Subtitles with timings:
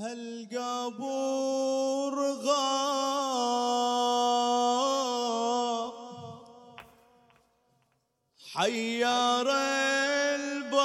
[0.00, 1.36] هالقبور
[2.44, 3.12] غاب
[8.54, 9.48] حيار
[10.30, 10.82] الباب.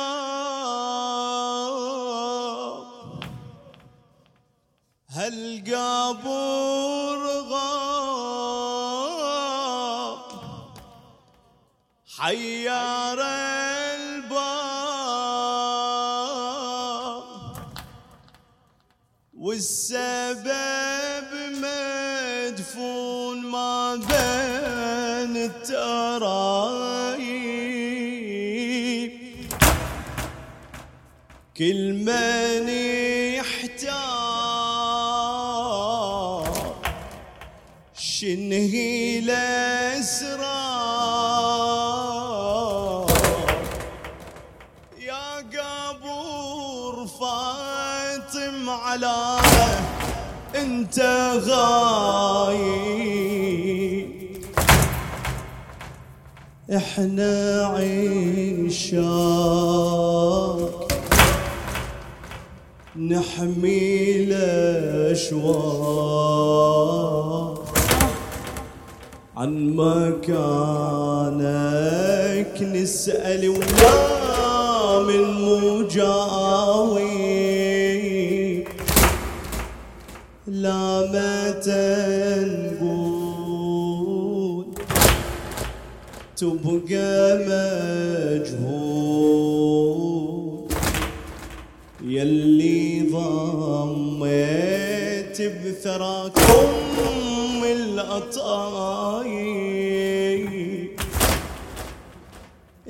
[5.09, 6.41] هالقبور
[7.49, 8.67] غاب
[12.17, 13.46] حيار الباب
[19.57, 21.29] والسبب
[21.61, 27.07] مدفون ما بين الترايب
[31.57, 32.67] كل من
[51.37, 52.97] غايب
[56.75, 58.97] إحنا عيشاك
[62.95, 65.47] نحمي الأشواق.
[69.37, 70.37] عن مكانك
[72.61, 76.66] نسأل ولا من مجاوي
[81.01, 81.87] لا متى
[82.75, 83.47] نقول
[86.37, 87.37] تبقى
[88.37, 88.77] مجهول.
[92.03, 94.57] يلي ضميت
[95.41, 96.69] بثراكم
[97.63, 99.27] الأطايب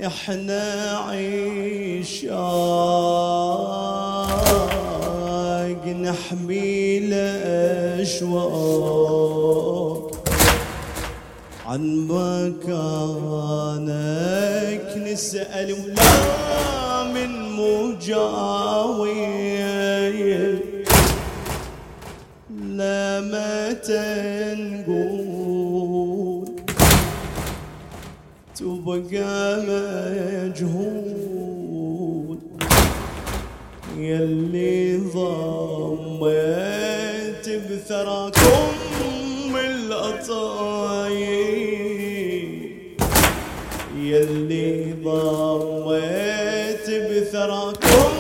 [0.06, 2.38] إحنا عيشاق
[5.88, 7.00] نحمي
[7.98, 9.18] الأشواق.
[11.66, 12.98] عن مكانك
[14.98, 19.28] نسأل ولا من مجاوي
[22.78, 24.08] لا متى
[24.60, 26.48] نقول
[28.56, 29.42] تبقى
[30.48, 31.18] مجهول.
[33.98, 36.77] يلي ضميت
[37.70, 38.72] بثراكم
[39.56, 40.68] الأطايب.
[43.98, 48.14] يلي ضميت بثراكم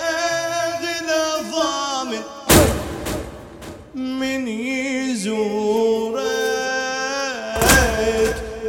[0.00, 2.22] اغلى ضامن
[3.94, 5.54] من يزورك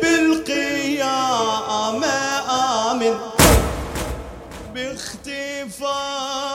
[0.02, 1.66] بالقيامة
[2.92, 3.16] آمن
[4.74, 6.55] باختفاء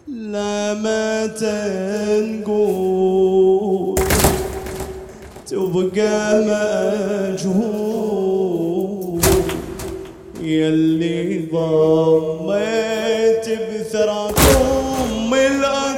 [0.08, 2.09] لما تنقول
[5.88, 6.40] تبقى
[7.32, 9.20] مجهول
[10.42, 15.89] يلي ضميت بثراكم الأطايب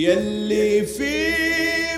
[0.00, 1.34] يلي في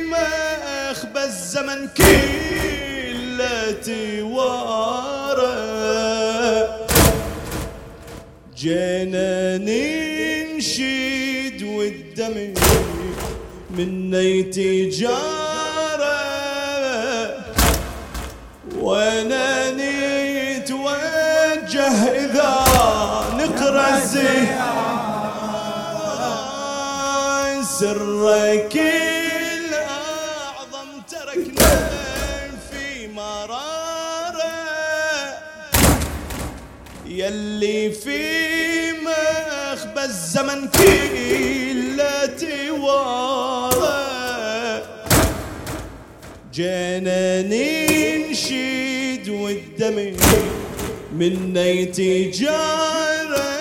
[0.01, 5.53] مخبى الزمن كله توارى
[8.57, 10.83] جينا ننشد
[11.63, 12.55] والدم
[13.71, 15.23] مني تجارة
[18.81, 19.71] وأنا
[20.51, 20.91] نتوجه
[22.25, 22.65] إذا
[23.39, 25.02] نقرأ الزيارة
[27.83, 28.77] سرك
[29.59, 31.91] الأعظم تركنا
[32.71, 34.55] في مرارة.
[37.07, 44.03] يلي في مخبى الزمن كلة توارى
[46.55, 50.17] جينا ننشد والدم
[51.13, 53.53] مني تجارة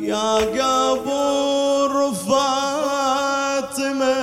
[0.00, 1.92] يا قبر
[2.28, 4.16] فاطمة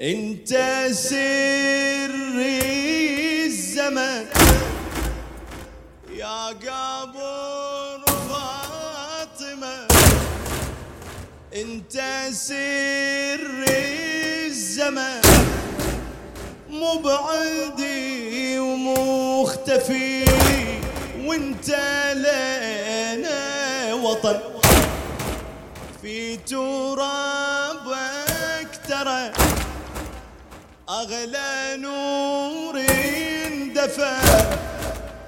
[0.00, 0.50] انت
[0.92, 2.14] سر
[3.44, 4.26] الزمن.
[6.12, 7.35] يا قبر
[11.86, 13.64] انت سر
[14.46, 15.20] الزمن
[16.70, 20.24] مبعدي ومختفي.
[21.24, 21.70] وانت
[22.14, 24.40] لنا وطن
[26.02, 27.60] في ترابك
[28.88, 29.32] ترى
[30.88, 34.16] أغلى نور اندفى.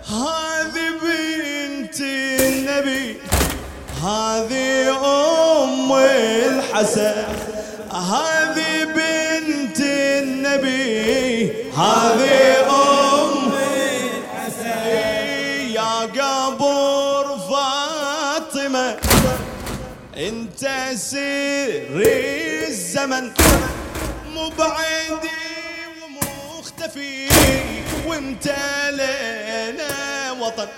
[0.08, 3.27] هذه بنت النبي.
[3.98, 4.94] هذه
[5.62, 7.24] أم الحسن
[7.92, 14.86] هذه بنت النبي هذه أم الحسن
[15.74, 18.96] يا قبر فاطمة
[20.16, 20.60] انت
[20.94, 22.02] سر
[22.68, 23.30] الزمن.
[24.34, 25.38] مو بعيدي
[26.02, 27.28] ومختفي
[28.06, 28.46] وانت
[28.92, 30.68] لنا وطن.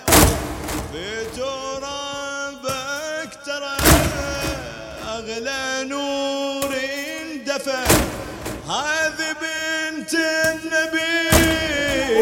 [0.93, 2.00] في ترابك
[5.21, 6.71] أغلى نور
[7.21, 7.93] اندفن
[8.69, 11.29] هذه بنت النبي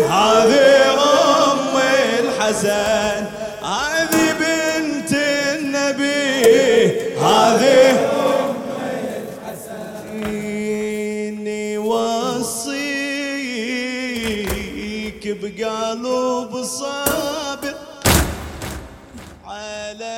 [0.05, 1.77] هذه أم
[2.19, 3.25] الحسن.
[3.63, 6.39] هذه بنت النبي
[7.19, 8.09] هذه
[13.99, 17.75] وصيك بقلب صابر
[19.47, 20.17] على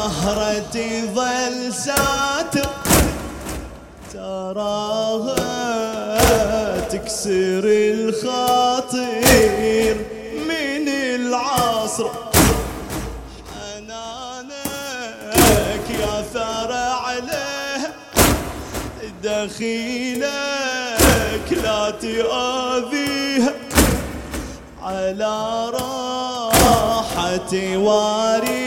[0.00, 2.68] الزهرة تظل ساتر
[4.12, 5.40] تراها
[6.80, 8.98] تكسر الخاطر
[10.48, 12.06] من العصر.
[13.52, 14.56] حنانك
[15.90, 17.92] يا ثار عليه
[19.24, 20.28] دخيلك
[21.62, 23.52] لا تؤذيها
[24.82, 25.34] على
[26.50, 28.59] راحتي واريها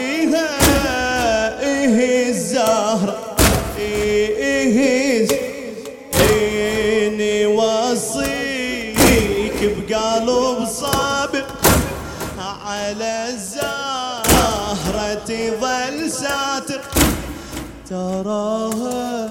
[18.24, 19.28] تراها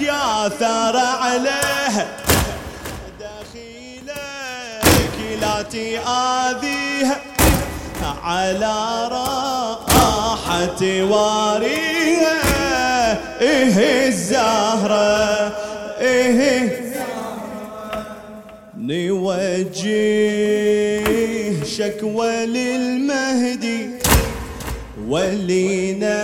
[0.01, 2.07] يا ثار عليها
[3.19, 4.17] دخيلك
[5.41, 7.17] لا تآذيها
[8.23, 12.37] على راحتي واريها
[13.41, 15.51] إيه الزهرة
[15.99, 16.87] إيه
[18.77, 20.26] نوجه
[21.87, 23.89] شكوى للمهدي
[25.07, 26.17] ولينا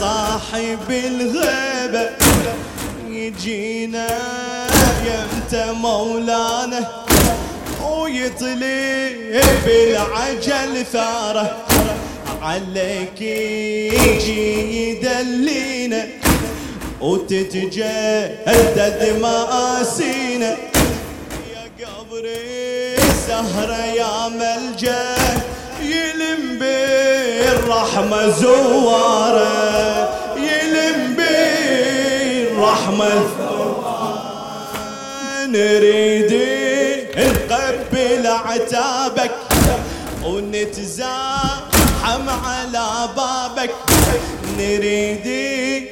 [0.00, 2.10] صاحب الغيبة.
[3.08, 4.08] يجينا
[5.06, 6.90] يمتى مولانا
[7.82, 9.10] ويطلي
[9.66, 11.56] بالعجل ثارة.
[12.42, 16.06] عليك يجي يدلينا
[17.00, 20.56] وتتجدد مآسينا.
[21.54, 22.63] يا قبري
[23.40, 25.16] الزهرة يا ملجأ
[25.80, 30.08] يلم بالرحمة زوارة.
[30.36, 33.10] يلم بالرحمة
[35.46, 36.32] نريد
[37.16, 39.34] نقبل عتابك
[40.24, 43.74] ونتزاحم على بابك.
[44.58, 45.26] نريد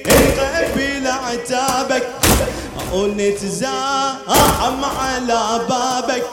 [0.07, 2.09] نقبل عتابك
[2.93, 6.25] ونتزاحم على بابك.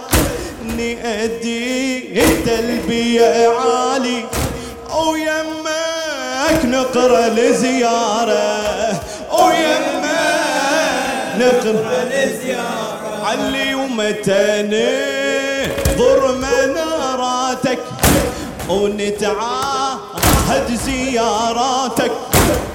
[0.80, 4.26] نأدي التلبية عالي.
[4.96, 8.48] ويمك نقرا لزيارة.
[9.32, 10.10] ويمك
[11.38, 13.26] نقرا لزيارة.
[13.26, 17.80] علي ومتى نحضر مناراتك.
[18.70, 20.00] ونتعاهد
[20.86, 22.12] زياراتك.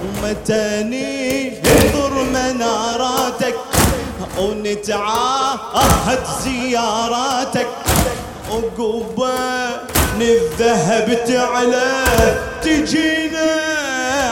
[0.02, 3.56] ومتى نحضر مناراتك.
[4.38, 7.68] ونتعاهد زياراتك.
[8.54, 9.30] وقبة
[10.20, 12.04] الذهب تعلى
[12.62, 13.50] تجينا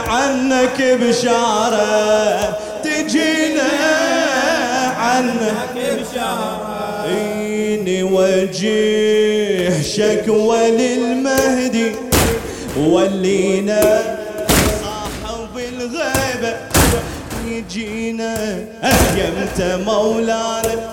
[0.07, 3.69] عنك بشارة تجينا
[4.97, 7.05] عنك بشارة.
[7.07, 11.95] إني وجه شكوى للمهدي
[12.77, 14.01] ولينا
[14.83, 16.57] صاحب الغيبة
[17.47, 18.57] يجينا
[19.17, 20.91] يمتى مولانا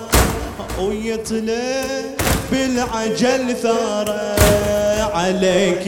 [0.79, 2.20] ويطلع
[2.51, 4.21] بالعجل ثارة
[5.13, 5.87] عليك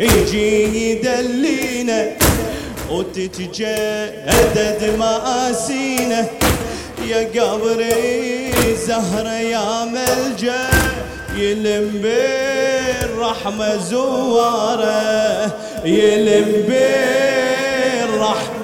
[0.00, 2.10] يجي يدلينا.
[2.90, 6.26] وتتجدد مآسينا.
[7.08, 8.52] يا قبري
[8.86, 10.70] زهرة يا ملجأ
[11.36, 15.56] يلم بالرحمة زوارة.
[15.84, 16.48] يلم
[18.08, 18.59] بالرحمة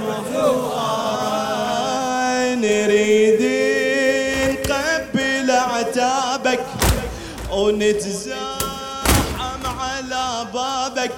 [7.56, 8.36] ونتزاحم
[9.80, 11.12] على بابك.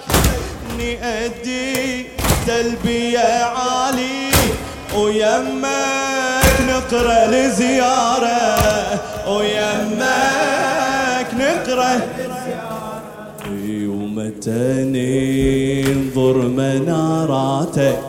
[0.79, 2.07] نأدي
[2.47, 4.31] تلبية عالي.
[4.95, 8.41] ويمك نقرأ لزيارة.
[9.29, 12.01] ويمك نقرأ
[13.89, 18.01] ومتى ننظر مناراتك.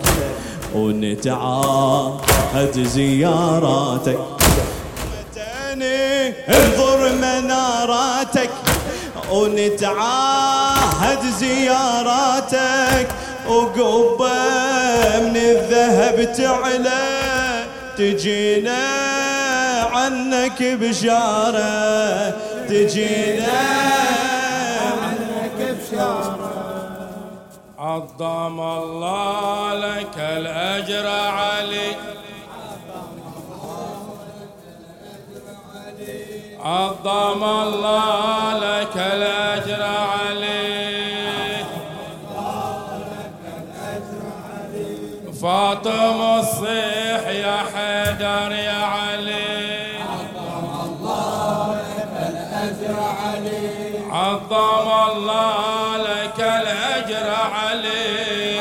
[0.75, 4.19] ونتعاهد زياراتك.
[5.11, 5.51] متى
[6.49, 7.38] انظر مناراتك.
[9.31, 13.07] ونتعاهد زياراتك.
[13.47, 17.65] وقبة من الذهب تعلى
[17.97, 18.83] تجينا
[19.93, 22.33] عنك بشارة.
[22.69, 23.61] تجينا
[25.01, 27.09] عنك بشارة.
[27.79, 32.18] عظم الله لك الأجر علي.
[36.73, 41.65] عظم الله لك الأجر علي
[45.41, 49.69] فاطم الصيح يا حيدر يا علي.
[50.09, 58.59] عظم الله لك الأجر علي عظم الله لك الأجر علي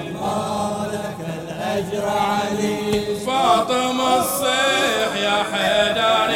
[0.00, 6.30] الله لك الأجر علي فاطم الصيح يا حيدر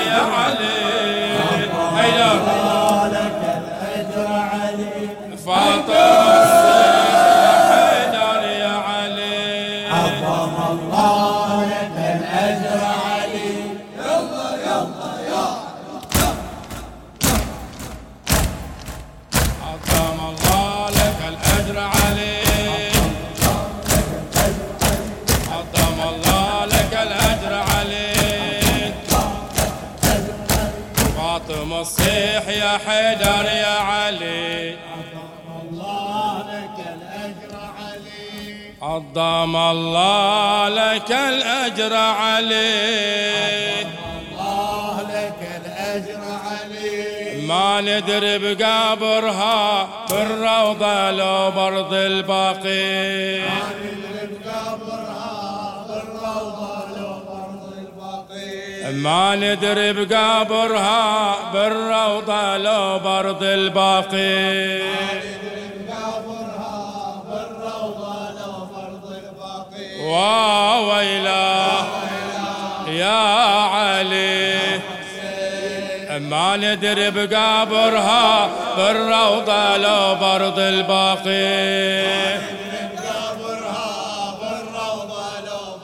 [2.09, 2.68] حيدر لك
[31.89, 34.77] الصيح يا حيدر يا علي.
[38.83, 43.83] عظم الله لك الأجر علي.
[43.83, 53.41] الله لك الأجر علي ما ندري بقابرها بالروضة لو برض الباقي.
[58.93, 59.93] ما ندري
[61.53, 64.79] بالروضة لو برض الباقي.
[65.89, 71.69] بقبرها بالروضة لو برض البقيع وويلا
[72.89, 73.21] يا
[73.75, 74.81] علي.
[76.21, 82.39] ما ندري بقابرها بالروضة لو برض الباقي.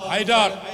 [0.09, 0.73] بقبرها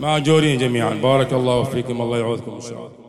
[0.00, 0.94] ماجورين جميعا.
[0.94, 2.00] بارك الله فيكم.
[2.02, 3.07] الله يعوضكم ان شاء الله